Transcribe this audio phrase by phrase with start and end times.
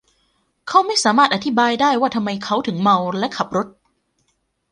[0.67, 3.67] เขาไม่สามารถอธิบายได้ว่าทำไมเขาถึงเมาและขับรถ